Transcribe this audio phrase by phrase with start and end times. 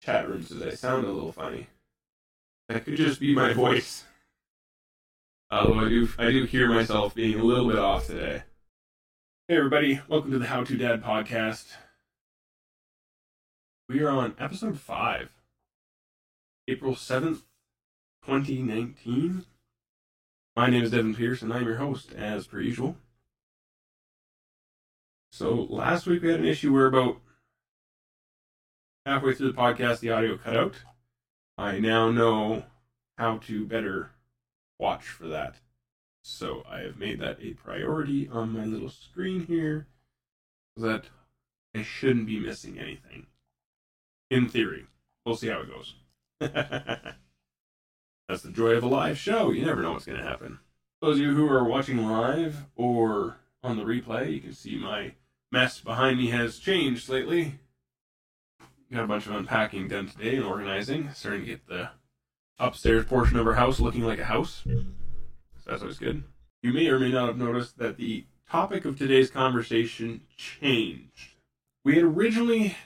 [0.00, 1.66] chat room says I sound a little funny.
[2.68, 4.04] That could just be my voice.
[5.50, 8.44] Although I do, I do hear myself being a little bit off today.
[9.48, 11.66] Hey everybody, welcome to the How to Dad podcast.
[13.88, 15.30] We are on episode five,
[16.66, 17.42] April seventh,
[18.24, 19.44] twenty nineteen.
[20.56, 22.96] My name is Devin Pierce, and I'm your host, as per usual.
[25.32, 27.18] So last week we had an issue where about
[29.06, 30.74] halfway through the podcast the audio cut out.
[31.58, 32.64] I now know
[33.18, 34.12] how to better
[34.78, 35.56] watch for that.
[36.22, 39.86] So I have made that a priority on my little screen here
[40.76, 41.06] so that
[41.74, 43.26] I shouldn't be missing anything.
[44.30, 44.86] In theory.
[45.24, 45.94] We'll see how it goes.
[48.28, 49.50] That's the joy of a live show.
[49.50, 50.60] You never know what's going to happen.
[51.02, 55.12] Those of you who are watching live or on the replay, you can see my
[55.50, 57.58] mess behind me has changed lately.
[58.92, 61.90] Got a bunch of unpacking done today and organizing, starting to get the
[62.58, 64.64] upstairs portion of our house looking like a house.
[64.66, 66.24] So that's always good.
[66.62, 71.34] You may or may not have noticed that the topic of today's conversation changed.
[71.84, 72.76] We had originally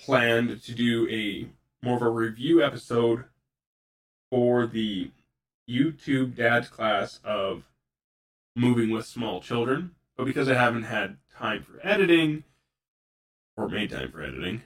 [0.00, 1.48] planned to do a
[1.84, 3.24] more of a review episode
[4.30, 5.12] for the
[5.70, 7.62] YouTube dad's class of
[8.56, 12.42] moving with small children, but because I haven't had time for editing
[13.56, 14.62] or made time for editing,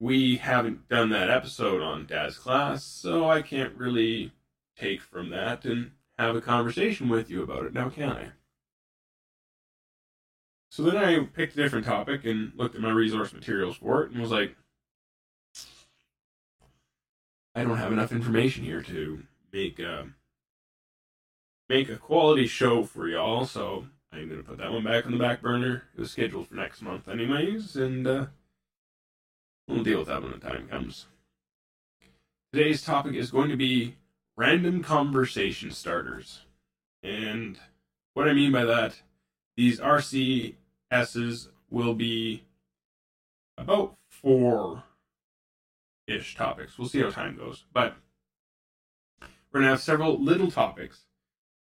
[0.00, 4.32] we haven't done that episode on Dad's class, so I can't really
[4.76, 8.28] take from that and have a conversation with you about it now, can I?
[10.70, 14.12] So then I picked a different topic and looked at my resource materials for it
[14.12, 14.56] and was like,
[17.54, 20.08] I don't have enough information here to make a
[21.68, 25.18] make a quality show for y'all, so I'm gonna put that one back on the
[25.18, 25.84] back burner.
[25.94, 28.26] It was scheduled for next month anyways, and uh
[29.70, 31.06] We'll deal with that when the time comes.
[32.52, 33.94] Today's topic is going to be
[34.36, 36.40] random conversation starters.
[37.04, 37.56] And
[38.14, 39.00] what I mean by that,
[39.56, 42.42] these RCSs will be
[43.56, 44.82] about four
[46.08, 46.76] ish topics.
[46.76, 47.64] We'll see how time goes.
[47.72, 47.94] But
[49.20, 51.02] we're going to have several little topics,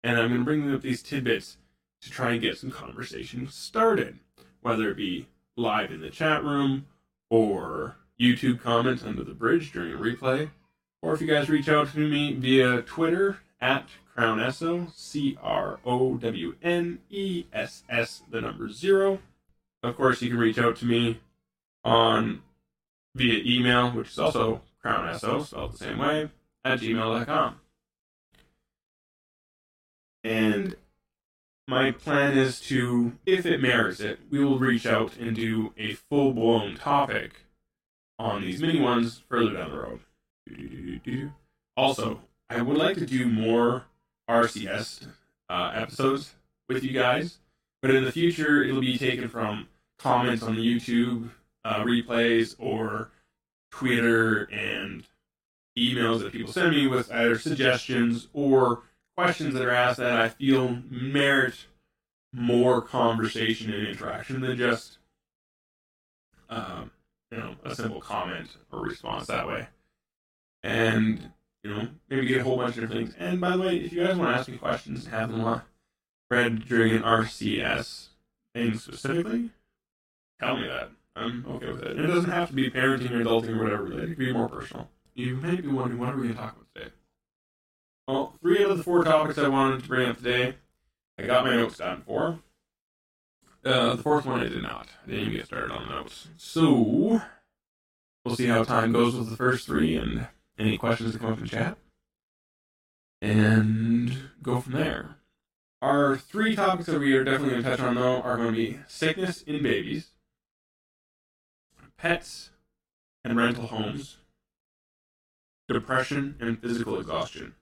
[0.03, 1.57] and I'm going to bring up these tidbits
[2.03, 4.19] to try and get some conversation started,
[4.61, 6.85] whether it be live in the chat room
[7.35, 10.51] or YouTube comments under the bridge during a replay,
[11.03, 16.17] or if you guys reach out to me via Twitter at Crownesso, C R O
[16.17, 19.19] W N E S S, the number zero.
[19.83, 21.19] Of course, you can reach out to me
[21.83, 22.43] on
[23.17, 26.31] via email, which is also crownesso, spelled the same way,
[26.65, 27.57] at gmail.com.
[30.23, 30.77] And
[31.67, 35.95] my plan is to, if it merits it, we will reach out and do a
[35.95, 37.47] full blown topic
[38.19, 40.01] on these mini ones further down the road.
[41.77, 42.21] Also,
[42.51, 43.85] I would like to do more
[44.29, 45.09] RCS
[45.49, 46.35] uh, episodes
[46.69, 47.39] with you guys,
[47.83, 51.31] but in the future, it'll be taken from comments on the YouTube
[51.65, 53.11] uh, replays or
[53.71, 55.05] Twitter and
[55.77, 58.83] emails that people send me with either suggestions or
[59.17, 61.67] questions that are asked that I feel merit
[62.33, 64.99] more conversation and interaction than just
[66.49, 66.91] um,
[67.31, 69.69] you know a simple comment or response that way,
[70.63, 71.31] and
[71.63, 73.15] you know maybe get a whole bunch of different things.
[73.19, 75.63] And by the way, if you guys want to ask me questions, have them
[76.31, 78.09] read during an RCS
[78.55, 79.51] thing specifically,
[80.41, 80.91] tell me that.
[81.17, 81.93] I'm okay with it.
[81.93, 84.01] And it doesn't have to be parenting or adulting or whatever.
[84.01, 84.91] It can be more personal.
[85.15, 86.91] You may be wondering, what are we going to talk about today?
[88.07, 90.57] Well, three out of the four topics I wanted to bring up today,
[91.19, 92.41] I got my notes down for.
[93.65, 94.89] Uh, the fourth one I did not.
[95.03, 96.29] I didn't even get started on the notes.
[96.37, 97.23] So,
[98.25, 100.27] we'll see how time goes with the first three and
[100.59, 101.79] any questions that come up in chat.
[103.23, 105.17] And go from there.
[105.81, 108.57] Our three topics that we are definitely going to touch on, though, are going to
[108.57, 110.09] be sickness in babies,
[111.97, 112.51] pets
[113.25, 114.19] and rental homes,
[115.69, 117.55] depression and physical exhaustion.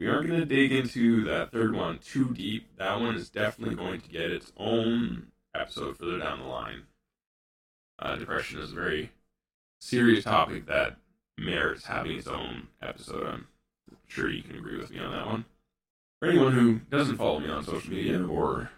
[0.00, 2.76] We aren't going to dig into that third one too deep.
[2.76, 6.82] That one is definitely going to get its own episode further down the line.
[7.98, 9.12] Uh, depression is a very
[9.80, 10.96] serious topic that
[11.38, 13.26] merits having its own episode.
[13.26, 13.46] I'm
[14.08, 15.44] sure you can agree with me on that one.
[16.18, 18.70] For anyone who doesn't follow me on social media or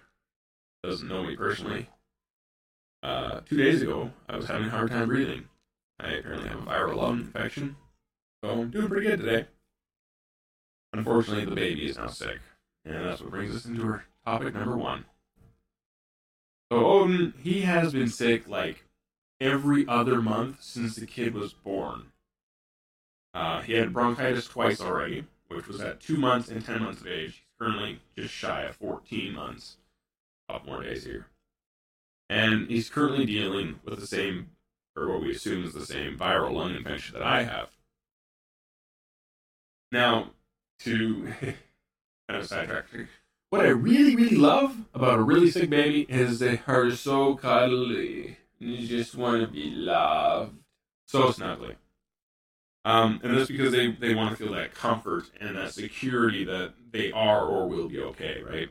[0.83, 1.89] doesn't know me personally,
[3.03, 5.45] uh, two days ago I was having a hard time breathing.
[6.01, 7.77] I apparently have a viral lung infection,
[8.43, 9.47] so I'm doing pretty good today.
[10.95, 12.39] Unfortunately, the baby is now sick,
[12.85, 15.05] and that's what brings us into our topic number one.
[16.71, 18.85] So Odin, he has been sick like
[19.41, 22.13] every other month since the kid was born.
[23.35, 27.09] Uh, he had bronchitis twice already, which was at two months and 10 months of
[27.09, 27.33] age.
[27.33, 29.79] He's currently just shy of 14 months.
[30.49, 31.27] A couple more days here.
[32.31, 34.51] And he's currently dealing with the same,
[34.97, 37.71] or what we assume is the same viral lung infection that I have.
[39.91, 40.31] Now,
[40.81, 41.33] to
[42.29, 42.87] kind of sidetrack,
[43.51, 48.39] what I really, really love about a really sick baby is they are so cuddly.
[48.59, 50.57] You just want to be loved.
[51.07, 51.77] So snuggly.
[52.85, 56.75] Um, and that's because they, they want to feel that comfort and that security that
[56.91, 58.69] they are or will be okay, right?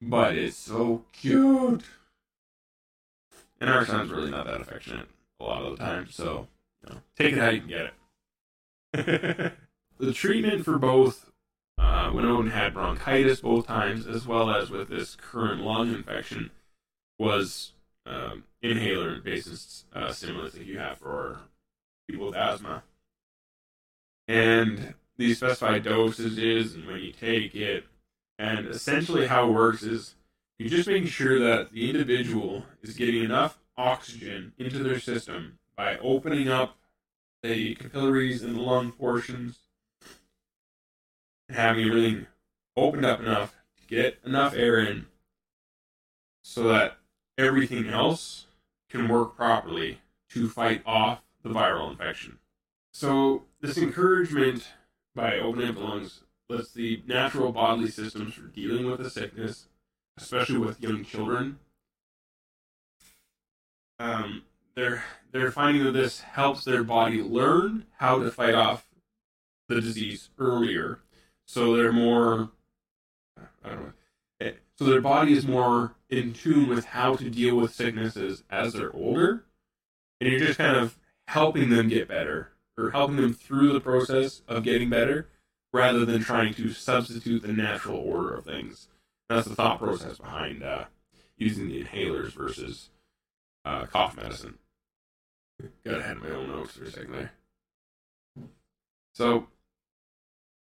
[0.00, 1.82] But it's so cute.
[3.60, 5.08] And our son's really not that affectionate
[5.40, 6.46] a lot of the time, so
[6.82, 7.92] you know, take it how you can get
[8.94, 9.52] it.
[10.00, 11.30] the treatment for both
[11.78, 16.50] uh, when Odin had bronchitis both times, as well as with this current lung infection,
[17.18, 17.72] was
[18.06, 21.40] um, inhaler based uh, stimulants that you have for
[22.08, 22.82] people with asthma.
[24.28, 27.84] And these specified dosages and when you take it.
[28.38, 30.14] And essentially, how it works is
[30.58, 35.98] you're just making sure that the individual is getting enough oxygen into their system by
[35.98, 36.76] opening up
[37.42, 39.58] the capillaries and the lung portions,
[41.52, 42.26] having everything
[42.76, 45.06] opened up enough to get enough air in
[46.42, 46.98] so that
[47.38, 48.46] everything else
[48.88, 50.00] can work properly
[50.30, 52.38] to fight off the viral infection.
[52.92, 54.68] So, this encouragement
[55.14, 59.66] by opening up the lungs lets the natural bodily systems for dealing with the sickness,
[60.18, 61.58] especially with young children,
[64.00, 64.42] um,
[64.74, 68.88] they're they're finding that this helps their body learn how to fight off
[69.68, 71.00] the disease earlier,
[71.50, 72.48] so they're more.
[73.64, 73.92] I don't know.
[74.40, 78.72] Eh, so their body is more in tune with how to deal with sicknesses as
[78.72, 79.44] they're older,
[80.20, 84.42] and you're just kind of helping them get better or helping them through the process
[84.46, 85.28] of getting better,
[85.72, 88.86] rather than trying to substitute the natural order of things.
[89.28, 90.84] That's the thought process behind uh,
[91.36, 92.90] using the inhalers versus
[93.64, 94.58] uh, cough medicine.
[95.84, 97.32] Got ahead of my own notes for a second there.
[99.14, 99.48] So,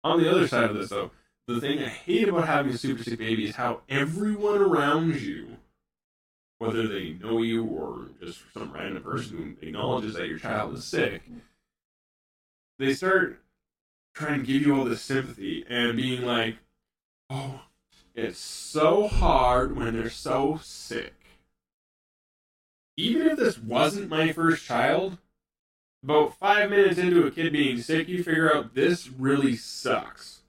[0.04, 1.10] on the other side of this, though,
[1.48, 5.56] the thing I hate about having a super sick baby is how everyone around you,
[6.58, 10.84] whether they know you or just some random person who acknowledges that your child is
[10.84, 11.22] sick,
[12.78, 13.40] they start
[14.14, 16.56] trying to give you all this sympathy and being like,
[17.30, 17.62] oh,
[18.14, 21.14] it's so hard when they're so sick.
[22.96, 25.18] Even if this wasn't my first child,
[26.04, 30.42] about five minutes into a kid being sick, you figure out this really sucks.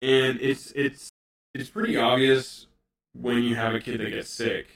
[0.00, 1.10] And it's it's
[1.54, 2.68] it's pretty obvious
[3.20, 4.68] when you have a kid that gets sick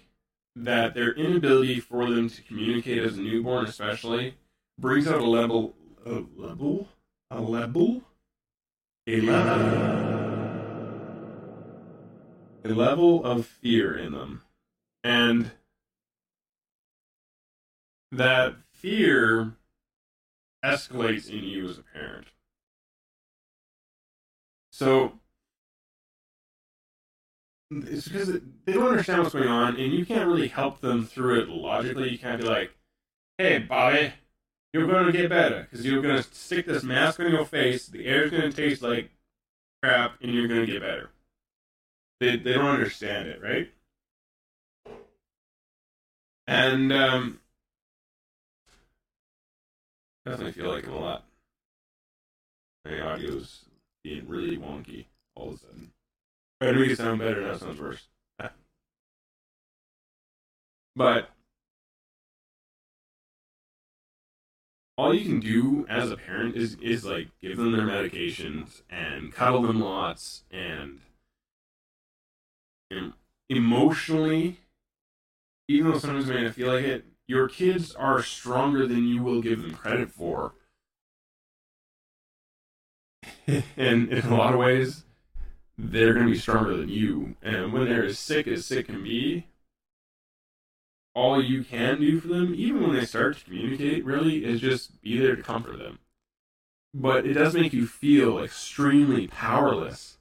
[0.56, 4.34] that their inability for them to communicate as a newborn, especially,
[4.78, 5.74] brings out a level
[6.04, 6.88] a level
[7.30, 8.02] a level
[9.06, 10.42] a level
[12.64, 14.42] a level of fear in them.
[15.04, 15.52] And
[18.10, 19.54] that fear
[20.64, 22.26] escalates in you as a parent.
[24.72, 25.12] So
[27.70, 28.28] it's because
[28.64, 32.10] they don't understand what's going on, and you can't really help them through it logically.
[32.10, 32.72] You can't be like,
[33.38, 34.12] "Hey, Bobby,
[34.72, 37.86] you're going to get better because you're going to stick this mask on your face.
[37.86, 39.10] The air's going to taste like
[39.82, 41.10] crap, and you're going to get better."
[42.20, 43.70] They they don't understand it, right?
[46.46, 47.40] And um,
[50.24, 51.24] Definitely feel like it a lot.
[52.84, 53.64] My audio's
[54.04, 55.92] being really wonky all of a sudden.
[56.60, 58.08] Trying to make it sound better, now it sounds worse.
[60.96, 61.30] but
[64.96, 69.32] all you can do as a parent is is like give them their medications and
[69.32, 71.00] cuddle them lots and,
[72.90, 73.12] and
[73.48, 74.58] emotionally
[75.68, 79.22] even though sometimes you may not feel like it your kids are stronger than you
[79.22, 80.54] will give them credit for.
[83.46, 85.04] and in a lot of ways,
[85.78, 87.36] they're going to be stronger than you.
[87.42, 89.46] And when they're as sick as sick can be,
[91.14, 95.00] all you can do for them, even when they start to communicate, really, is just
[95.02, 95.98] be there to comfort them.
[96.94, 100.18] But it does make you feel extremely powerless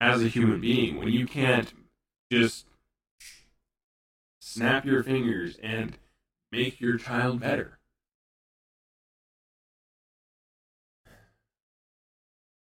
[0.00, 1.72] as a human being when you can't
[2.30, 2.66] just
[4.40, 5.96] snap your fingers and
[6.56, 7.78] make your child better.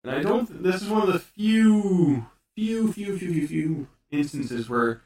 [0.02, 0.62] And I don't.
[0.62, 5.02] This is one of the few, few, few, few, few, few instances where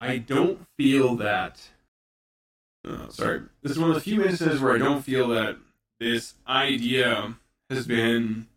[0.00, 1.60] I don't feel that
[2.86, 5.56] uh, sorry, this is one of the few instances where I don't feel that
[6.00, 7.36] this idea
[7.70, 8.48] has been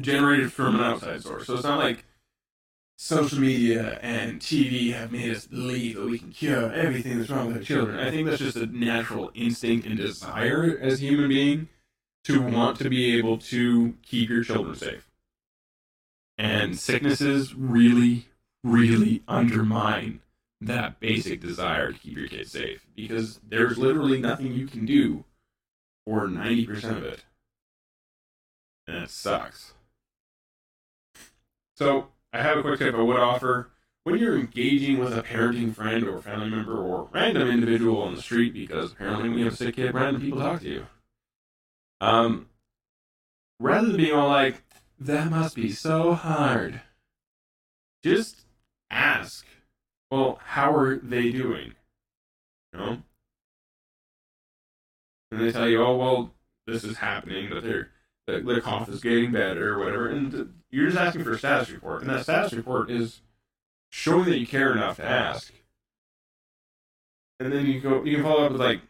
[0.00, 1.46] generated from an outside source.
[1.46, 2.04] So it's not like
[3.02, 7.46] social media and TV have made us believe that we can cure everything that's wrong
[7.46, 7.98] with our children.
[7.98, 11.70] I think that's just a natural instinct and desire as a human being
[12.24, 15.08] to want to be able to keep your children safe.
[16.36, 18.26] And sicknesses really,
[18.62, 20.20] really undermine
[20.60, 25.24] that basic desire to keep your kids safe because there's literally nothing you can do
[26.06, 27.24] for 90% of it.
[28.86, 29.72] And it sucks.
[31.78, 33.70] So, I have a quick tip I would offer.
[34.04, 38.22] When you're engaging with a parenting friend or family member or random individual on the
[38.22, 40.86] street, because apparently when you have a sick kid, random people talk to you.
[42.00, 42.48] Um,
[43.58, 44.62] rather than being all like,
[44.98, 46.80] that must be so hard,
[48.02, 48.46] just
[48.90, 49.46] ask,
[50.10, 51.74] well, how are they doing?
[52.72, 53.02] You know?
[55.30, 56.34] And they tell you, oh, well,
[56.66, 57.64] this is happening, that
[58.30, 60.08] their, their cough is getting better or whatever.
[60.08, 62.02] And you're just asking for a status report.
[62.02, 63.20] And that status report is
[63.90, 65.52] showing that you care enough to ask.
[67.38, 68.80] And then you go, you can follow up with like,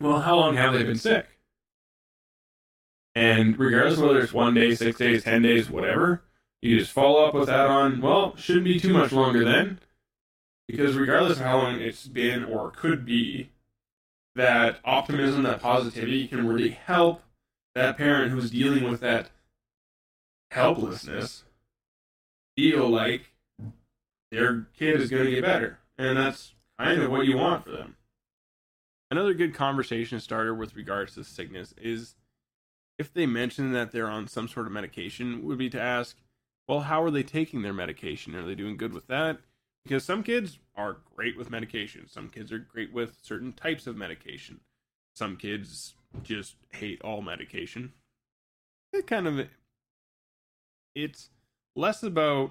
[0.00, 1.26] well, how long have they been sick?
[3.14, 6.22] And regardless of whether it's one day, six days, ten days, whatever,
[6.60, 9.80] you just follow up with that on, well, shouldn't be too much longer then.
[10.68, 13.50] Because regardless of how long it's been or could be,
[14.34, 17.22] that optimism, that positivity can really help
[17.76, 19.28] that parent who's dealing with that
[20.50, 21.44] helplessness
[22.56, 23.34] feel like
[24.32, 25.78] their kid is going to get better.
[25.98, 27.96] And that's kind of what you want for them.
[29.10, 32.14] Another good conversation starter with regards to sickness is
[32.98, 36.16] if they mention that they're on some sort of medication, would be to ask,
[36.66, 38.34] well, how are they taking their medication?
[38.34, 39.40] Are they doing good with that?
[39.84, 42.08] Because some kids are great with medication.
[42.08, 44.60] Some kids are great with certain types of medication.
[45.14, 47.92] Some kids just hate all medication.
[48.92, 49.46] It kind of
[50.94, 51.30] it's
[51.74, 52.50] less about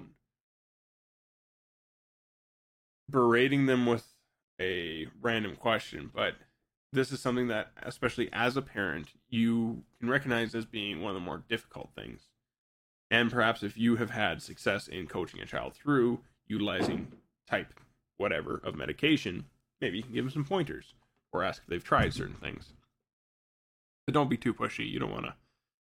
[3.10, 4.06] berating them with
[4.60, 6.34] a random question, but
[6.92, 11.14] this is something that, especially as a parent, you can recognize as being one of
[11.14, 12.28] the more difficult things.
[13.10, 17.12] And perhaps if you have had success in coaching a child through utilizing
[17.48, 17.74] type
[18.16, 19.44] whatever of medication,
[19.80, 20.94] maybe you can give them some pointers
[21.32, 22.72] or ask if they've tried certain things.
[24.06, 24.88] But don't be too pushy.
[24.88, 25.34] You don't want to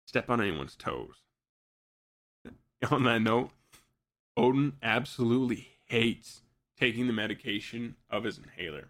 [0.06, 1.22] step on anyone's toes.
[2.92, 3.52] On that note,
[4.36, 6.42] Odin absolutely hates
[6.80, 8.90] taking the medication of his inhaler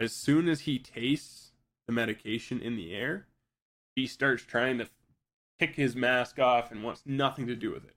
[0.00, 1.52] as soon as he tastes
[1.86, 3.26] the medication in the air,
[3.96, 4.88] he starts trying to
[5.58, 7.96] kick his mask off and wants nothing to do with it.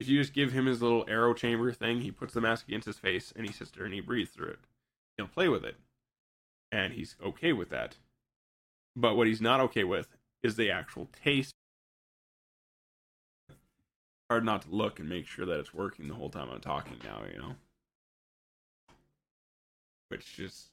[0.00, 2.98] If you just give him his little AeroChamber thing, he puts the mask against his
[2.98, 4.60] face and he sits there and he breathes through it.
[5.16, 5.76] He'll play with it.
[6.70, 7.96] And he's okay with that.
[8.98, 10.08] But what he's not okay with
[10.42, 11.54] is the actual taste.
[14.28, 16.96] Hard not to look and make sure that it's working the whole time I'm talking
[17.04, 17.54] now, you know?
[20.08, 20.70] Which just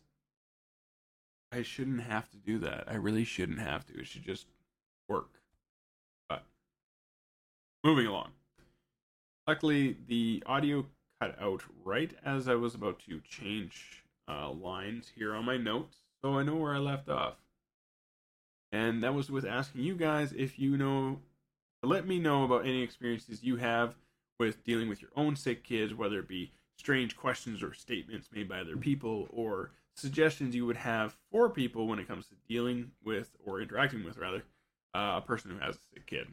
[1.52, 2.86] I shouldn't have to do that.
[2.88, 4.00] I really shouldn't have to.
[4.00, 4.48] It should just
[5.08, 5.30] work.
[6.28, 6.44] But
[7.84, 8.32] moving along.
[9.48, 10.88] Luckily, the audio
[11.22, 15.98] cut out right as I was about to change uh, lines here on my notes,
[16.24, 17.36] so I know where I left off.
[18.76, 21.22] And that was with asking you guys if you know,
[21.82, 23.96] let me know about any experiences you have
[24.38, 28.50] with dealing with your own sick kids, whether it be strange questions or statements made
[28.50, 32.92] by other people, or suggestions you would have for people when it comes to dealing
[33.02, 34.44] with or interacting with rather
[34.94, 36.28] uh, a person who has a sick kid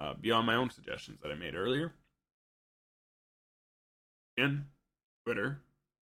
[0.00, 1.92] uh, beyond my own suggestions that I made earlier.
[4.36, 4.66] Again,
[5.24, 5.60] Twitter,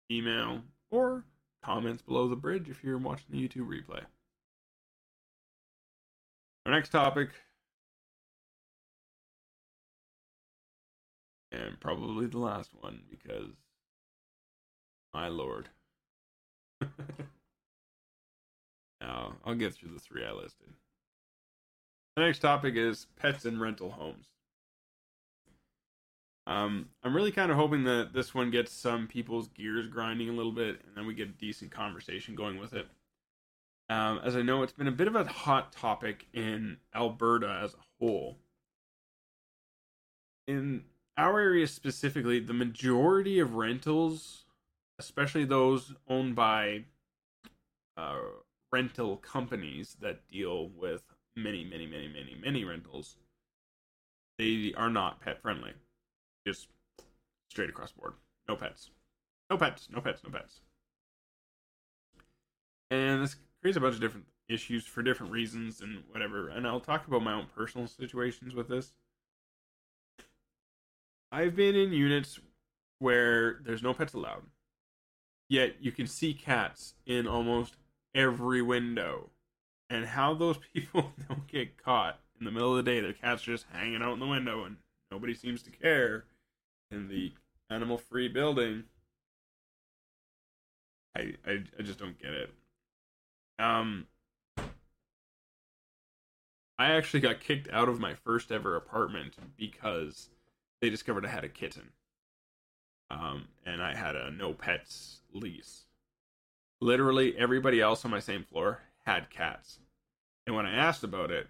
[0.09, 1.25] email, or
[1.63, 4.01] comments below the bridge if you're watching the YouTube replay.
[6.65, 7.29] Our next topic,
[11.51, 13.51] and probably the last one because,
[15.13, 15.69] my lord.
[18.99, 20.73] now, I'll get through the three I listed.
[22.15, 24.25] The next topic is pets and rental homes.
[26.47, 30.33] Um, I'm really kind of hoping that this one gets some people's gears grinding a
[30.33, 32.87] little bit, and then we get a decent conversation going with it.
[33.89, 37.73] Um, as I know, it's been a bit of a hot topic in Alberta as
[37.73, 38.37] a whole.
[40.47, 40.83] In
[41.17, 44.45] our area specifically, the majority of rentals
[44.99, 46.83] especially those owned by
[47.97, 48.17] uh,
[48.71, 51.03] rental companies that deal with
[51.35, 53.17] many, many, many, many, many rentals,
[54.37, 55.71] they are not pet friendly.
[56.45, 56.67] Just
[57.49, 58.13] straight across board.
[58.47, 58.89] No pets.
[59.49, 59.89] No pets.
[59.91, 60.21] No pets.
[60.23, 60.61] No pets.
[62.91, 63.35] and this
[63.65, 66.49] creates a bunch of different issues for different reasons and whatever.
[66.49, 68.93] And I'll talk about my own personal situations with this.
[71.31, 72.39] I've been in units
[72.99, 74.43] where there's no pets allowed,
[75.49, 77.77] yet you can see cats in almost
[78.13, 79.31] every window.
[79.89, 83.47] And how those people don't get caught in the middle of the day, their cat's
[83.47, 84.75] are just hanging out in the window and
[85.09, 86.25] nobody seems to care
[86.91, 87.33] in the
[87.71, 88.83] animal free building.
[91.17, 92.51] I, I I just don't get it.
[93.59, 94.07] Um
[96.77, 100.29] I actually got kicked out of my first ever apartment because
[100.81, 101.91] they discovered I had a kitten.
[103.09, 105.85] Um, and I had a no pets lease.
[106.81, 109.79] Literally everybody else on my same floor had cats.
[110.45, 111.47] And when I asked about it,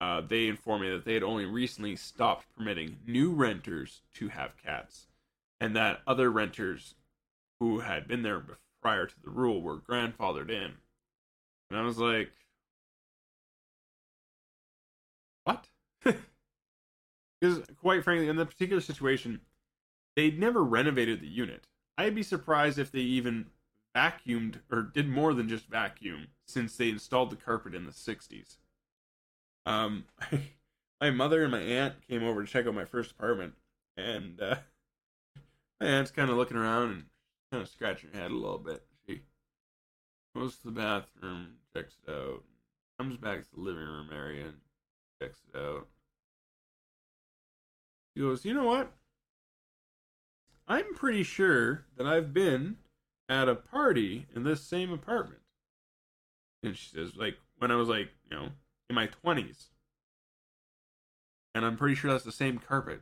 [0.00, 4.56] uh, they informed me that they had only recently stopped permitting new renters to have
[4.56, 5.06] cats,
[5.60, 6.96] and that other renters
[7.60, 8.42] who had been there
[8.82, 10.72] prior to the rule were grandfathered in.
[11.72, 12.30] And I was like,
[15.44, 15.68] what?
[17.40, 19.40] Because, quite frankly, in that particular situation,
[20.14, 21.66] they'd never renovated the unit.
[21.98, 23.46] I'd be surprised if they even
[23.96, 28.58] vacuumed or did more than just vacuum since they installed the carpet in the 60s.
[29.66, 30.04] Um,
[31.00, 33.54] my mother and my aunt came over to check out my first apartment,
[33.96, 34.56] and uh,
[35.80, 37.04] my aunt's kind of looking around and
[37.50, 38.84] kind of scratching her head a little bit.
[39.04, 39.22] She
[40.36, 42.42] goes to the bathroom, checks it out,
[42.98, 44.56] comes back to the living room area, and
[45.20, 45.88] checks it out.
[48.14, 48.92] He goes, You know what?
[50.68, 52.76] I'm pretty sure that I've been
[53.28, 55.40] at a party in this same apartment.
[56.62, 58.48] And she says, like, when I was like, you know,
[58.88, 59.66] in my 20s.
[61.54, 63.00] And I'm pretty sure that's the same carpet.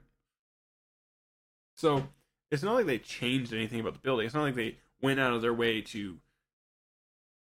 [1.77, 2.09] So
[2.51, 4.27] it's not like they changed anything about the building.
[4.27, 6.19] It's not like they went out of their way to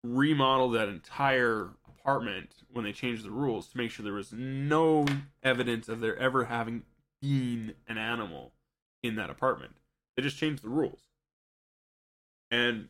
[0.05, 5.07] remodel that entire apartment when they changed the rules to make sure there was no
[5.43, 6.83] evidence of there ever having
[7.21, 8.53] been an animal
[9.03, 9.73] in that apartment.
[10.17, 11.01] They just changed the rules.
[12.51, 12.89] And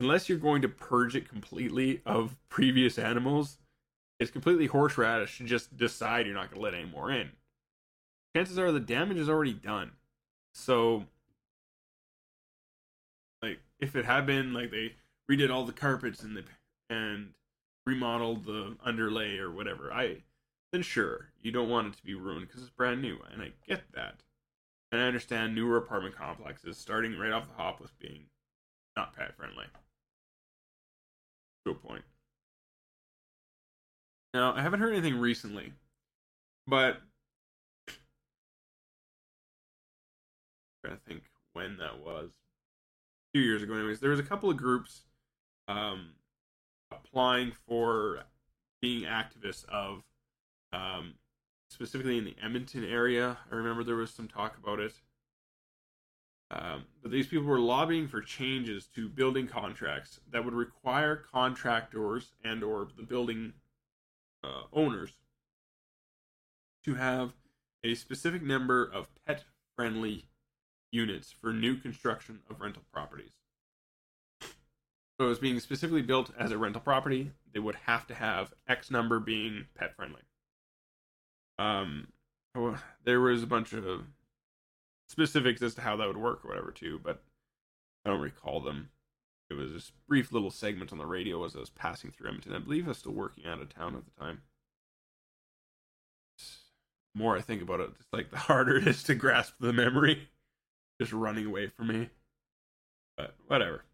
[0.00, 3.58] unless you're going to purge it completely of previous animals,
[4.20, 7.30] it's completely horseradish to just decide you're not going to let any more in.
[8.34, 9.92] Chances are the damage is already done.
[10.54, 11.04] So,
[13.42, 14.92] like, if it had been like they
[15.32, 16.44] redid all the carpets and the
[16.90, 17.30] and
[17.86, 20.18] remodeled the underlay or whatever, I
[20.72, 23.52] then sure you don't want it to be ruined because it's brand new, and I
[23.66, 24.22] get that.
[24.90, 28.26] And I understand newer apartment complexes starting right off the hop with being
[28.96, 29.64] not pet friendly.
[31.64, 32.02] To a point.
[34.34, 35.72] Now, I haven't heard anything recently,
[36.66, 37.00] but
[37.88, 37.92] i
[40.84, 42.30] trying to think when that was.
[42.30, 44.00] A few years ago, anyways.
[44.00, 45.02] There was a couple of groups
[45.68, 46.10] um,
[46.90, 48.24] applying for
[48.80, 50.02] being activists of
[50.72, 51.14] um,
[51.68, 53.38] specifically in the Edmonton area.
[53.50, 54.94] I remember there was some talk about it.
[56.50, 62.32] Um, but these people were lobbying for changes to building contracts that would require contractors
[62.44, 63.54] and or the building
[64.44, 65.12] uh, owners
[66.84, 67.32] to have
[67.84, 69.44] a specific number of pet
[69.76, 70.26] friendly
[70.90, 73.32] units for new construction of rental properties.
[75.22, 78.90] So, as being specifically built as a rental property, they would have to have X
[78.90, 80.22] number being pet friendly.
[81.60, 82.08] Um,
[83.04, 84.02] there was a bunch of
[85.08, 87.22] specifics as to how that would work or whatever too, but
[88.04, 88.88] I don't recall them.
[89.48, 92.54] It was a brief little segment on the radio as I was passing through Edmonton.
[92.54, 94.42] I believe I was still working out of town at the time.
[97.14, 99.72] The more I think about it, it's like the harder it is to grasp the
[99.72, 100.30] memory,
[101.00, 102.10] just running away from me.
[103.16, 103.84] But whatever.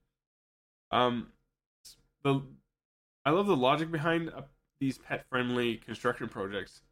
[0.90, 1.29] Um,
[2.22, 2.42] the
[3.24, 4.42] I love the logic behind uh,
[4.81, 6.83] these pet-friendly construction projects.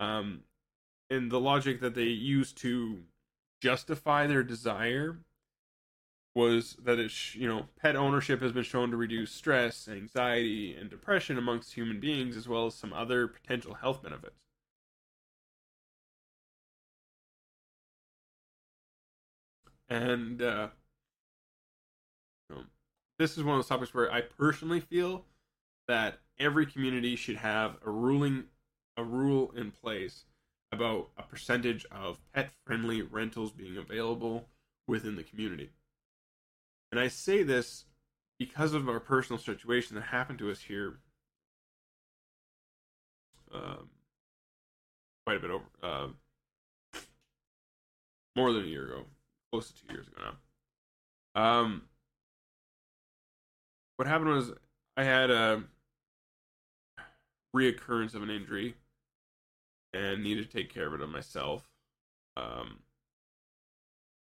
[0.00, 0.40] Um,
[1.08, 3.04] and the logic that they use to
[3.60, 5.18] justify their desire
[6.34, 10.90] was that it's you know pet ownership has been shown to reduce stress anxiety and
[10.90, 14.36] depression amongst human beings as well as some other potential health benefits
[19.88, 20.68] and uh,
[23.18, 25.24] this is one of those topics where i personally feel
[25.88, 28.44] that every community should have a ruling
[28.96, 30.24] a rule in place
[30.72, 34.48] about a percentage of pet friendly rentals being available
[34.88, 35.70] within the community.
[36.90, 37.84] And I say this
[38.38, 40.98] because of our personal situation that happened to us here
[43.52, 43.88] um,
[45.24, 46.08] quite a bit over, uh,
[48.36, 49.04] more than a year ago,
[49.50, 50.16] close to two years ago
[51.34, 51.42] now.
[51.42, 51.82] Um,
[53.96, 54.52] what happened was
[54.96, 55.64] I had a
[57.54, 58.74] reoccurrence of an injury
[59.92, 61.68] and needed to take care of it on myself.
[62.36, 62.80] Um,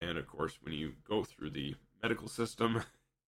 [0.00, 2.82] and of course, when you go through the medical system,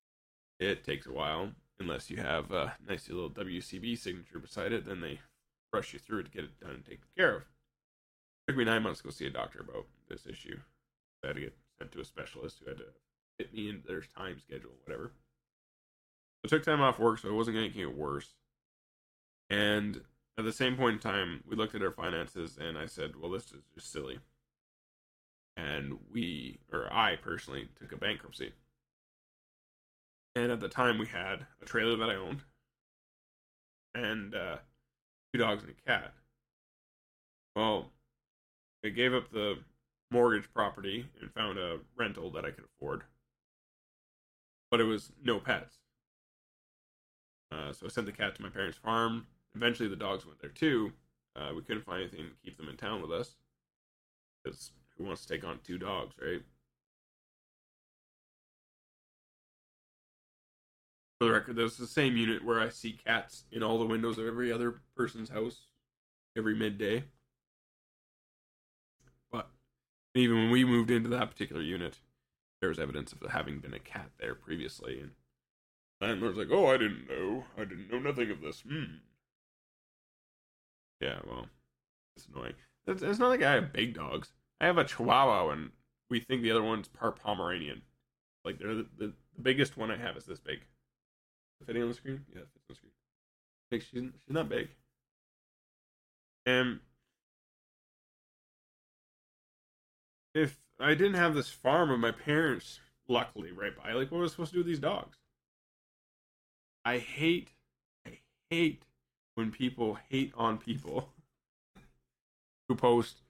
[0.60, 4.86] it takes a while unless you have a nice little WCB signature beside it.
[4.86, 5.20] Then they
[5.74, 7.42] rush you through it to get it done and taken care of.
[7.42, 10.60] It took me nine months to go see a doctor about this issue.
[11.24, 12.86] I had to get sent to a specialist who had to
[13.38, 15.12] fit me into their time schedule, whatever.
[16.46, 18.36] I took time off work, so I wasn't making it worse.
[19.50, 20.04] And
[20.38, 23.32] at the same point in time, we looked at our finances, and I said, "Well,
[23.32, 24.20] this is just silly."
[25.58, 28.54] And we, or I personally, took a bankruptcy.
[30.36, 32.44] And at the time, we had a trailer that I owned,
[33.96, 34.58] and uh,
[35.34, 36.14] two dogs and a cat.
[37.56, 37.90] Well,
[38.84, 39.64] I gave up the
[40.12, 43.02] mortgage property and found a rental that I could afford,
[44.70, 45.80] but it was no pets.
[47.56, 49.28] Uh, so I sent the cat to my parents' farm.
[49.56, 50.92] Eventually, the dogs went there too.
[51.36, 53.36] Uh, we couldn't find anything to keep them in town with us
[54.44, 56.42] because who wants to take on two dogs, right?
[61.20, 64.18] For the record, that's the same unit where I see cats in all the windows
[64.18, 65.68] of every other person's house
[66.38, 67.06] every midday.
[69.32, 69.50] But
[70.14, 72.00] even when we moved into that particular unit,
[72.60, 75.12] there was evidence of having been a cat there previously, and
[76.02, 77.46] landlord's like, "Oh, I didn't know.
[77.58, 78.98] I didn't know nothing of this." Hmm.
[81.02, 81.48] Yeah, well,
[82.16, 82.54] it's annoying.
[82.88, 84.34] It's, it's not like I have big dogs.
[84.62, 85.72] I have a Chihuahua, and
[86.10, 87.82] we think the other one's part Pomeranian.
[88.44, 90.60] Like they're the, the, the biggest one I have is this big.
[91.66, 92.26] Fitting on the screen?
[92.34, 92.92] Yeah, fits on the screen.
[93.72, 94.70] Like she's she's not big.
[96.46, 96.80] And
[100.36, 104.32] if I didn't have this farm of my parents, luckily, right by, like what was
[104.32, 105.18] I supposed to do with these dogs?
[106.86, 107.50] I hate,
[108.08, 108.20] I
[108.50, 108.84] hate
[109.34, 111.10] when people hate on people
[112.70, 113.22] who post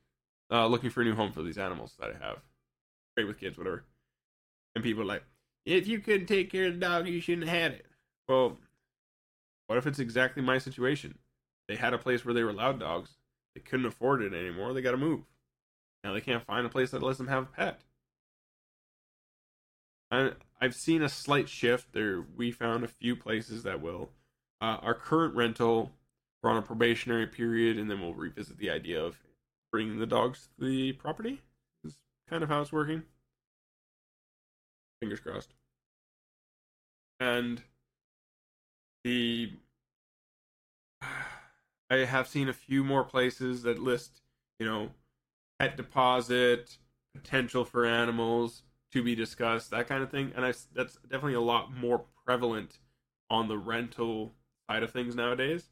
[0.52, 2.40] uh, looking for a new home for these animals that I have.
[3.16, 3.86] Great with kids, whatever.
[4.76, 5.24] And people are like,
[5.66, 7.86] if you couldn't take care of the dog, you shouldn't have had it.
[8.28, 8.58] Well,
[9.68, 11.18] what if it's exactly my situation?
[11.68, 13.12] They had a place where they were allowed dogs.
[13.56, 14.74] They couldn't afford it anymore.
[14.74, 15.22] They got to move.
[16.04, 17.82] Now they can't find a place that lets them have a pet.
[20.12, 22.24] I, I've seen a slight shift there.
[22.36, 24.12] We found a few places that will.
[24.62, 25.92] Uh, our current rental,
[26.42, 29.18] we're on a probationary period, and then we'll revisit the idea of
[29.72, 31.42] bringing the dogs to the property.
[31.84, 31.98] Is
[32.30, 33.04] kind of how it's working.
[35.02, 35.54] Fingers crossed.
[37.20, 37.62] And
[39.04, 39.52] the
[41.90, 44.22] I have seen a few more places that list,
[44.60, 44.90] you know,
[45.60, 46.78] pet deposit,
[47.14, 48.64] potential for animals
[48.96, 50.32] to be discussed, that kind of thing.
[50.38, 52.80] And I, that's definitely a lot more prevalent
[53.30, 54.34] on the rental
[54.70, 55.66] side of things nowadays.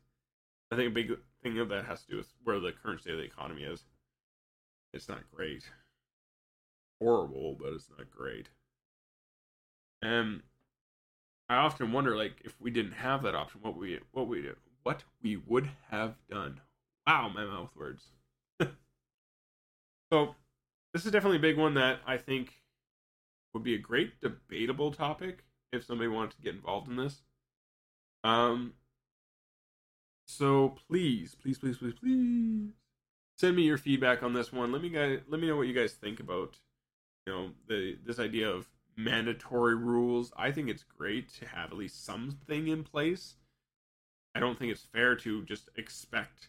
[0.69, 3.13] I think a big thing of that has to do with where the current state
[3.13, 3.85] of the economy is.
[4.93, 5.63] It's not great.
[6.99, 8.49] Horrible, but it's not great.
[10.01, 10.41] And
[11.47, 14.49] I often wonder, like, if we didn't have that option, what we what we
[14.83, 16.59] what we would have done.
[17.07, 18.03] Wow, my mouth words.
[20.11, 20.35] so
[20.93, 22.62] this is definitely a big one that I think
[23.53, 27.21] would be a great debatable topic if somebody wanted to get involved in this.
[28.23, 28.73] Um.
[30.25, 32.71] So please, please, please, please, please
[33.37, 34.71] send me your feedback on this one.
[34.71, 36.57] Let me guys let me know what you guys think about
[37.25, 40.31] you know the this idea of mandatory rules.
[40.37, 43.35] I think it's great to have at least something in place.
[44.35, 46.47] I don't think it's fair to just expect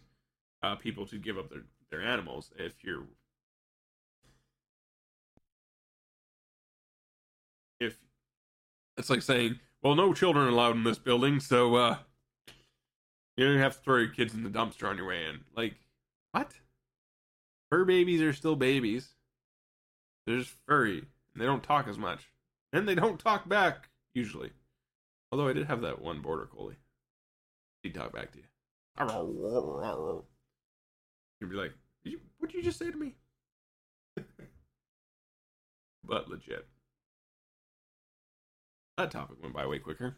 [0.62, 3.04] uh, people to give up their, their animals if you're
[8.96, 11.96] it's like saying, well, no children allowed in this building, so uh,
[13.36, 15.40] you don't have to throw your kids in the dumpster on your way in.
[15.56, 15.74] Like,
[16.32, 16.52] what?
[17.70, 19.14] Fur babies are still babies.
[20.26, 22.30] They're just furry, and they don't talk as much.
[22.72, 24.50] And they don't talk back, usually.
[25.30, 26.78] Although I did have that one border collie.
[27.82, 28.44] He'd talk back to you.
[31.40, 31.72] You'd be like,
[32.38, 33.14] what did you just say to me?
[36.04, 36.66] but legit.
[38.96, 40.16] That topic went by way quicker.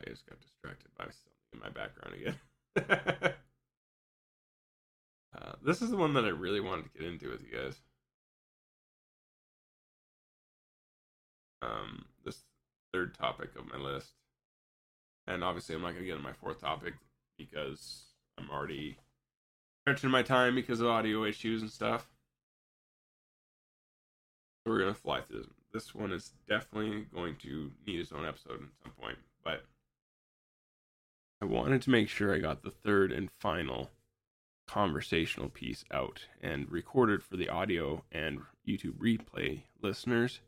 [0.00, 3.34] I just got distracted by something in my background again.
[5.36, 7.80] Uh, this is the one that I really wanted to get into with you guys.
[11.60, 12.44] Um, this
[12.92, 14.12] third topic of my list,
[15.26, 16.94] and obviously I'm not gonna get into my fourth topic
[17.36, 18.04] because
[18.38, 18.96] I'm already
[19.82, 22.13] stretching my time because of audio issues and stuff.
[24.64, 25.48] We're gonna fly through this.
[25.72, 29.64] This one is definitely going to need its own episode at some point, but
[31.42, 33.90] I wanted to make sure I got the third and final
[34.66, 40.40] conversational piece out and recorded for the audio and YouTube replay listeners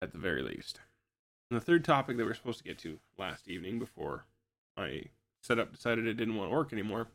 [0.00, 0.80] at the very least.
[1.50, 4.26] And the third topic that we are supposed to get to last evening before
[4.76, 5.04] my
[5.42, 7.08] setup decided it didn't want to work anymore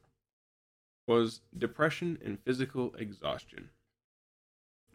[1.07, 3.69] was depression and physical exhaustion.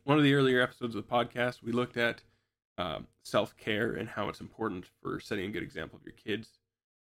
[0.05, 2.23] One of the earlier episodes of the podcast, we looked at
[2.79, 6.59] uh, self care and how it's important for setting a good example of your kids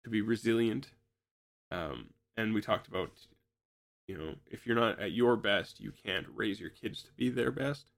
[0.03, 0.91] to be resilient.
[1.71, 3.11] Um, and we talked about,
[4.07, 7.29] you know, if you're not at your best, you can't raise your kids to be
[7.29, 7.91] their best.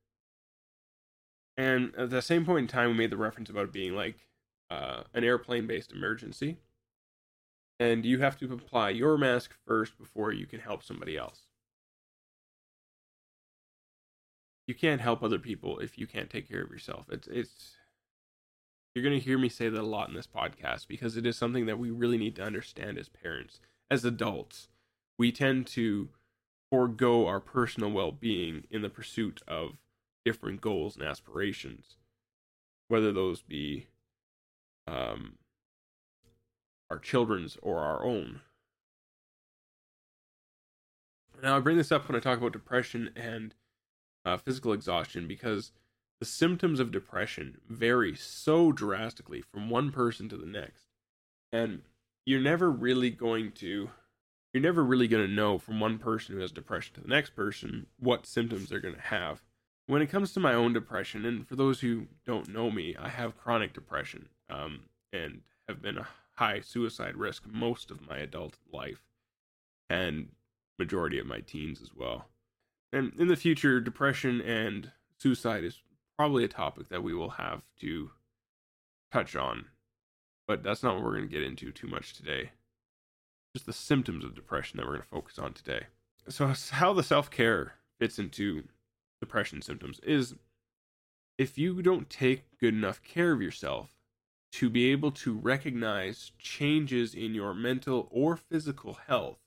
[1.58, 4.28] And at the same point in time, we made the reference about it being like
[4.70, 6.58] uh, an airplane based emergency
[7.80, 11.49] and you have to apply your mask first before you can help somebody else.
[14.70, 17.08] You can't help other people if you can't take care of yourself.
[17.10, 17.72] It's it's
[18.94, 21.36] you're going to hear me say that a lot in this podcast because it is
[21.36, 24.68] something that we really need to understand as parents, as adults.
[25.18, 26.10] We tend to
[26.72, 29.80] forego our personal well-being in the pursuit of
[30.24, 31.96] different goals and aspirations,
[32.90, 33.88] whether those be
[34.86, 35.40] um,
[36.92, 38.42] our children's or our own.
[41.42, 43.56] Now, I bring this up when I talk about depression and
[44.30, 45.72] uh, physical exhaustion because
[46.20, 50.86] the symptoms of depression vary so drastically from one person to the next.
[51.52, 51.82] And
[52.26, 53.90] you're never really going to
[54.54, 57.36] you're never really going to know from one person who has depression to the next
[57.36, 59.44] person what symptoms they're going to have.
[59.86, 63.10] When it comes to my own depression, and for those who don't know me, I
[63.10, 64.82] have chronic depression um,
[65.14, 69.04] and have been a high suicide risk most of my adult life
[69.90, 70.30] and
[70.80, 72.28] majority of my teens as well.
[72.92, 75.82] And in the future, depression and suicide is
[76.18, 78.12] probably a topic that we will have to
[79.12, 79.66] touch on.
[80.48, 82.52] But that's not what we're going to get into too much today.
[83.56, 85.88] Just the symptoms of depression that we're going to focus on today.
[86.28, 88.64] So, how the self care fits into
[89.20, 90.36] depression symptoms is
[91.38, 93.90] if you don't take good enough care of yourself,
[94.52, 99.38] to be able to recognize changes in your mental or physical health,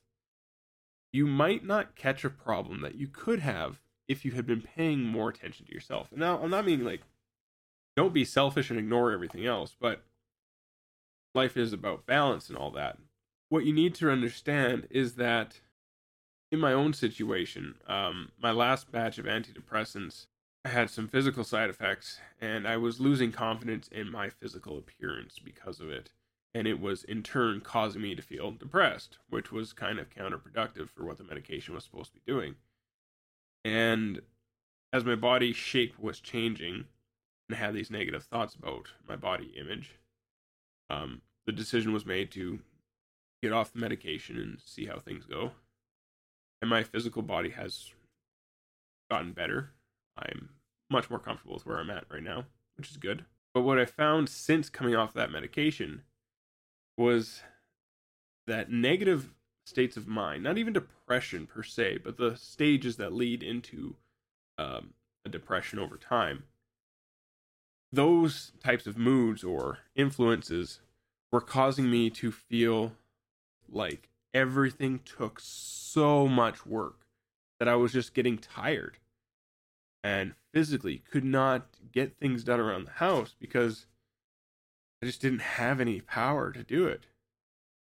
[1.13, 5.05] you might not catch a problem that you could have if you had been paying
[5.05, 6.09] more attention to yourself.
[6.15, 7.03] Now, I'm not meaning like
[7.97, 10.03] don't be selfish and ignore everything else, but
[11.35, 12.99] life is about balance and all that.
[13.51, 15.61] What you need to understand is that
[16.51, 20.27] in my own situation, um, my last batch of antidepressants
[20.65, 25.41] I had some physical side effects, and I was losing confidence in my physical appearance
[25.41, 26.13] because of it.
[26.55, 30.91] And it was in turn causing me to feel depressed, which was kind of counterproductive
[30.91, 32.57] for what the medication was supposed to be doing.
[33.65, 34.21] And
[34.93, 36.85] as my body shape was changing
[37.49, 39.95] and I had these negative thoughts about my body image,
[40.91, 42.61] um, the decision was made to
[43.43, 45.53] get off the medication and see how things go.
[46.61, 47.91] And my physical body has
[49.11, 49.71] gotten better
[50.17, 50.51] I'm
[50.91, 52.45] much more comfortable with where I'm at right now,
[52.77, 53.25] which is good.
[53.55, 56.03] But what I found since coming off that medication
[56.97, 57.43] was
[58.47, 59.31] that negative
[59.67, 63.97] states of mind, not even depression per se, but the stages that lead into
[64.59, 66.45] um, a depression over time,
[67.93, 70.81] those types of moods or influences
[71.31, 72.93] were causing me to feel
[73.69, 77.07] like everything took so much work
[77.59, 78.99] that I was just getting tired
[80.03, 83.87] and physically could not get things done around the house because
[85.03, 87.07] I just didn't have any power to do it.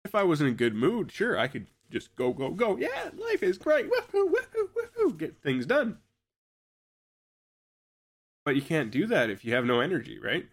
[0.05, 2.77] If I was in a good mood, sure, I could just go, go, go.
[2.77, 3.91] Yeah, life is great.
[3.91, 5.19] Woohoo, woohoo, woohoo.
[5.19, 5.99] Get things done.
[8.45, 10.47] But you can't do that if you have no energy, right?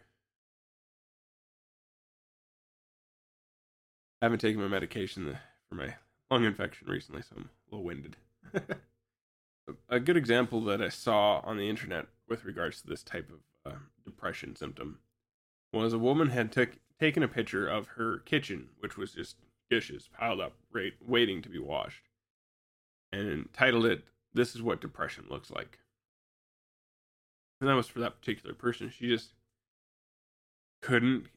[4.21, 5.37] I haven't taken my medication
[5.69, 5.93] for my
[6.31, 8.15] lung infection recently, so I'm a little winded.
[9.89, 13.71] a good example that I saw on the internet with regards to this type of
[13.71, 14.99] uh, depression symptom
[15.73, 19.37] was a woman had took, taken a picture of her kitchen, which was just
[19.69, 22.03] dishes piled up, right, waiting to be washed,
[23.11, 24.03] and titled it,
[24.33, 25.79] This is what depression looks like.
[27.59, 28.89] And that was for that particular person.
[28.89, 29.33] She just
[30.81, 31.27] couldn't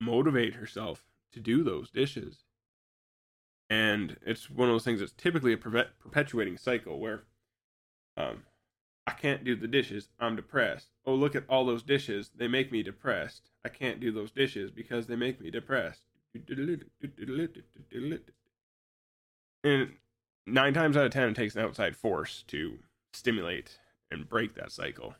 [0.00, 2.44] motivate herself to do those dishes.
[3.68, 7.24] And it's one of those things that's typically a perpetuating cycle where
[8.16, 8.44] um,
[9.06, 10.08] I can't do the dishes.
[10.18, 10.88] I'm depressed.
[11.04, 12.30] Oh, look at all those dishes.
[12.36, 13.50] They make me depressed.
[13.64, 16.02] I can't do those dishes because they make me depressed.
[19.64, 19.92] And
[20.46, 22.78] nine times out of ten, it takes an outside force to
[23.12, 23.78] stimulate
[24.10, 25.14] and break that cycle.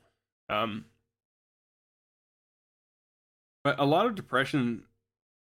[0.49, 0.87] Um,
[3.63, 4.85] but a lot of depression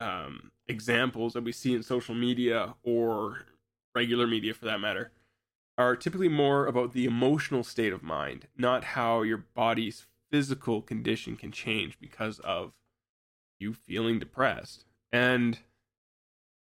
[0.01, 3.47] um, examples that we see in social media or
[3.95, 5.13] regular media for that matter
[5.77, 11.37] are typically more about the emotional state of mind, not how your body's physical condition
[11.37, 12.73] can change because of
[13.59, 14.85] you feeling depressed.
[15.13, 15.59] And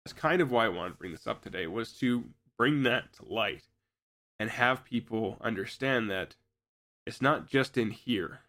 [0.05, 2.25] that's kind of why I wanted to bring this up today was to
[2.57, 3.65] bring that to light
[4.39, 6.37] and have people understand that
[7.07, 8.41] it's not just in here.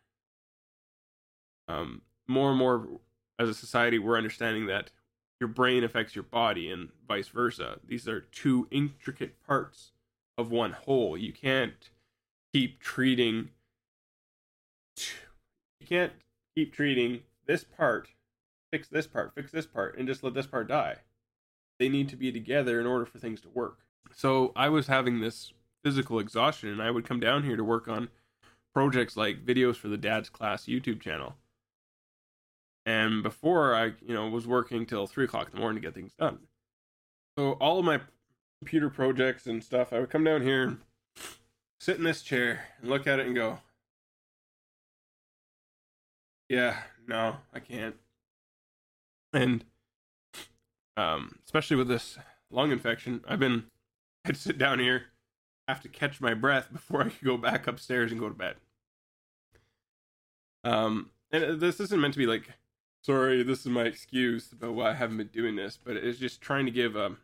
[1.67, 2.99] Um, more and more
[3.39, 4.91] as a society, we're understanding that
[5.39, 7.79] your brain affects your body and vice versa.
[7.85, 9.92] These are two intricate parts
[10.37, 11.17] of one whole.
[11.17, 11.89] You can't
[12.53, 13.49] keep treating
[15.79, 16.13] you can't
[16.55, 18.09] keep treating this part,
[18.71, 20.97] fix this part, fix this part, and just let this part die.
[21.79, 23.79] They need to be together in order for things to work.
[24.13, 25.51] So I was having this
[25.83, 28.09] physical exhaustion, and I would come down here to work on
[28.73, 31.35] projects like videos for the Dad's Class YouTube channel.
[32.85, 35.95] And before I, you know, was working till three o'clock in the morning to get
[35.95, 36.39] things done.
[37.37, 38.01] So all of my
[38.63, 40.77] computer projects and stuff, I would come down here,
[41.81, 43.59] sit in this chair, and look at it and go,
[46.47, 47.97] "Yeah, no, I can't."
[49.33, 49.65] And
[50.95, 52.17] um, especially with this
[52.49, 53.65] lung infection, I've been
[54.23, 55.07] I'd sit down here,
[55.67, 58.55] have to catch my breath before I could go back upstairs and go to bed.
[60.63, 62.49] Um, and this isn't meant to be like,
[63.01, 66.39] sorry, this is my excuse about why I haven't been doing this, but it's just
[66.39, 67.17] trying to give a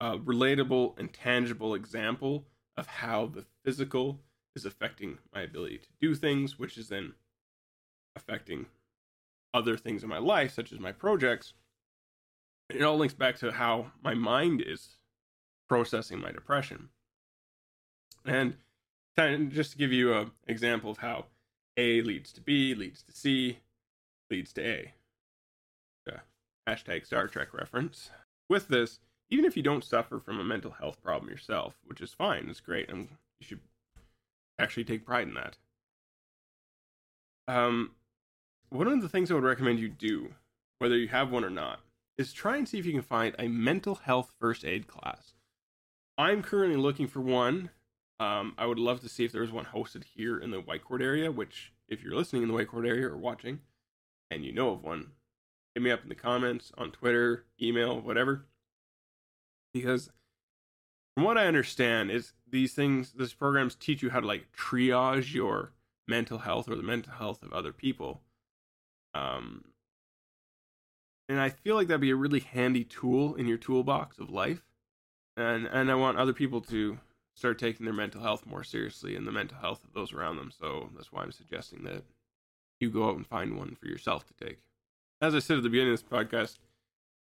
[0.00, 2.44] a relatable and tangible example
[2.76, 4.20] of how the physical
[4.54, 7.14] is affecting my ability to do things, which is then
[8.16, 8.66] affecting
[9.54, 11.54] other things in my life, such as my projects.
[12.70, 14.98] It all links back to how my mind is
[15.68, 16.90] processing my depression.
[18.24, 18.56] And
[19.50, 21.26] just to give you an example of how
[21.76, 23.58] A leads to B, leads to C,
[24.30, 24.92] leads to A.
[26.68, 28.10] Hashtag Star Trek reference.
[28.50, 32.12] With this, even if you don't suffer from a mental health problem yourself, which is
[32.12, 33.08] fine, it's great, and
[33.40, 33.60] you should
[34.58, 35.56] actually take pride in that.
[37.46, 37.92] Um,
[38.70, 40.34] one of the things I would recommend you do,
[40.78, 41.80] whether you have one or not,
[42.16, 45.34] is try and see if you can find a mental health first aid class.
[46.16, 47.70] I'm currently looking for one.
[48.20, 51.30] Um, I would love to see if there's one hosted here in the Whitecourt area,
[51.30, 53.60] which, if you're listening in the Whitecourt area or watching,
[54.30, 55.12] and you know of one,
[55.74, 58.46] hit me up in the comments, on Twitter, email, whatever
[59.78, 60.10] because
[61.14, 65.34] from what I understand is these things these programs teach you how to like triage
[65.34, 65.72] your
[66.06, 68.20] mental health or the mental health of other people.
[69.14, 69.64] Um
[71.28, 74.62] and I feel like that'd be a really handy tool in your toolbox of life.
[75.36, 76.98] And and I want other people to
[77.34, 80.50] start taking their mental health more seriously and the mental health of those around them.
[80.50, 82.02] So that's why I'm suggesting that
[82.80, 84.58] you go out and find one for yourself to take.
[85.20, 86.58] As I said at the beginning of this podcast,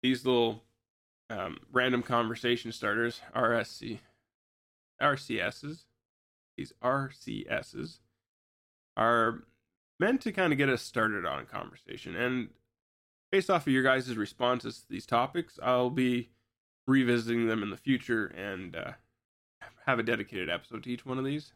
[0.02, 0.62] these little
[1.30, 4.00] um, random conversation starters, RSC,
[5.00, 5.84] RCSs,
[6.56, 8.00] these RCSs
[8.96, 9.44] are
[9.98, 12.16] meant to kind of get us started on a conversation.
[12.16, 12.48] And
[13.30, 16.30] based off of your guys' responses to these topics, I'll be
[16.86, 18.92] revisiting them in the future and uh,
[19.86, 21.52] have a dedicated episode to each one of these,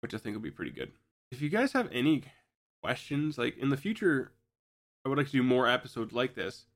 [0.00, 0.92] which I think will be pretty good.
[1.30, 2.24] If you guys have any
[2.82, 4.32] questions, like in the future,
[5.04, 6.66] I would like to do more episodes like this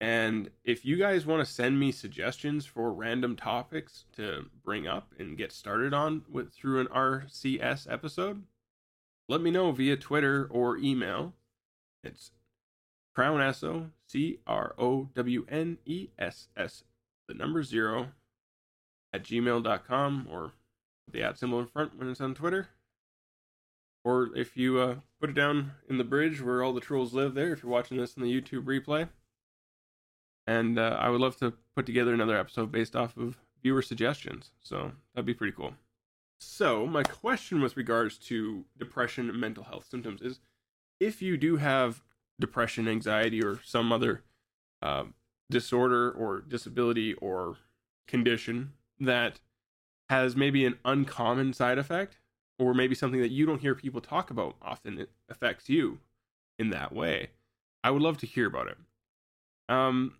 [0.00, 5.12] and if you guys want to send me suggestions for random topics to bring up
[5.18, 8.44] and get started on with through an RCS episode,
[9.28, 11.34] let me know via Twitter or email.
[12.02, 12.30] It's
[13.16, 16.84] crownesso, C R O W N E S S,
[17.28, 18.08] the number zero,
[19.12, 20.52] at gmail.com or
[21.12, 22.68] the at symbol in front when it's on Twitter.
[24.02, 27.34] Or if you uh, put it down in the bridge where all the trolls live
[27.34, 29.10] there, if you're watching this in the YouTube replay
[30.50, 34.50] and uh, I would love to put together another episode based off of viewer suggestions.
[34.60, 35.74] So that'd be pretty cool.
[36.40, 40.40] So my question with regards to depression and mental health symptoms is,
[40.98, 42.02] if you do have
[42.40, 44.22] depression, anxiety, or some other
[44.82, 45.04] uh,
[45.50, 47.56] disorder or disability or
[48.08, 49.38] condition that
[50.08, 52.18] has maybe an uncommon side effect,
[52.58, 56.00] or maybe something that you don't hear people talk about often, it affects you
[56.58, 57.30] in that way.
[57.84, 58.78] I would love to hear about it.
[59.68, 60.16] Um,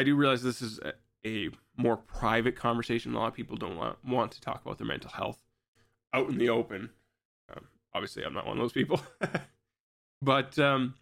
[0.00, 0.80] I do realize this is
[1.26, 3.14] a, more private conversation.
[3.14, 5.38] A lot of people don't want, want to talk about their mental health
[6.14, 6.88] out in the open.
[7.54, 9.02] Um, obviously, I'm not one of those people.
[10.22, 10.94] but um,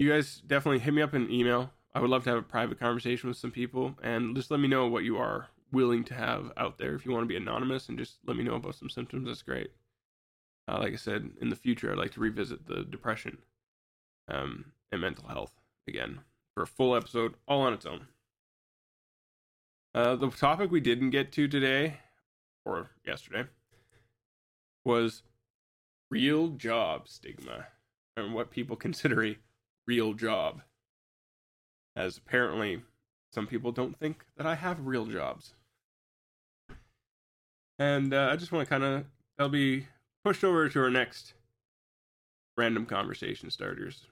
[0.00, 1.70] you guys definitely hit me up in email.
[1.94, 4.66] I would love to have a private conversation with some people and just let me
[4.66, 6.96] know what you are willing to have out there.
[6.96, 9.42] If you want to be anonymous and just let me know about some symptoms, that's
[9.42, 9.70] great.
[10.66, 13.38] Uh, like I said, in the future, I'd like to revisit the depression
[14.26, 15.54] um, and mental health
[15.86, 16.20] again
[16.60, 18.06] for a full episode all on its own.
[19.94, 21.96] Uh, the topic we didn't get to today
[22.66, 23.48] or yesterday
[24.84, 25.22] was
[26.10, 27.68] real job stigma
[28.14, 29.38] and what people consider a
[29.86, 30.60] real job.
[31.96, 32.82] As apparently,
[33.32, 35.54] some people don't think that I have real jobs.
[37.78, 39.04] And uh, I just want to kind of,
[39.38, 39.86] that'll be
[40.22, 41.32] pushed over to our next
[42.58, 44.04] random conversation starters.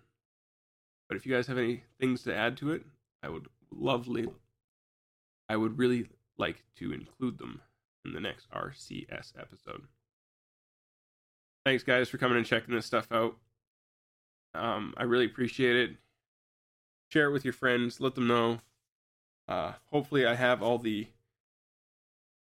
[1.09, 2.85] But if you guys have any things to add to it,
[3.23, 4.29] I would lovely,
[5.49, 7.63] I would really like to include them
[8.05, 9.85] in the next RCS episode.
[11.65, 13.37] Thanks, guys, for coming and checking this stuff out.
[14.55, 15.97] Um, I really appreciate it.
[17.11, 18.01] Share it with your friends.
[18.01, 18.61] Let them know.
[19.47, 21.09] Uh, hopefully, I have all the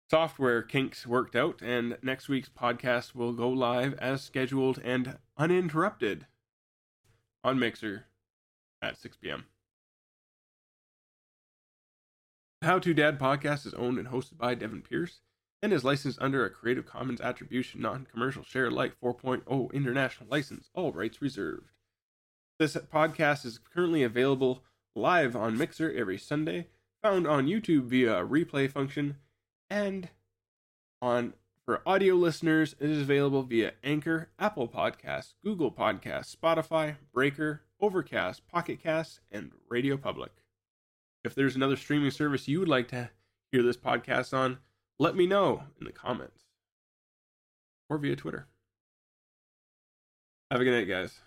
[0.10, 6.26] software kinks worked out, and next week's podcast will go live as scheduled and uninterrupted
[7.44, 8.06] on Mixer
[8.82, 9.46] at 6 p.m.
[12.62, 15.22] The How to Dad podcast is owned and hosted by Devin Pierce
[15.62, 20.70] and is licensed under a Creative Commons Attribution Non Commercial Share Alike 4.0 International License,
[20.74, 21.70] all rights reserved.
[22.60, 24.64] This podcast is currently available
[24.96, 26.68] live on Mixer every Sunday,
[27.04, 29.18] found on YouTube via a replay function,
[29.70, 30.10] and
[31.02, 31.34] on
[31.66, 38.48] for audio listeners, it is available via Anchor, Apple Podcasts, Google Podcasts, Spotify, Breaker, Overcast,
[38.48, 40.32] Pocket Casts, and Radio Public.
[41.24, 43.10] If there's another streaming service you would like to
[43.52, 44.60] hear this podcast on,
[45.00, 46.44] let me know in the comments
[47.90, 48.48] or via Twitter.
[50.52, 51.20] Have a good night, guys.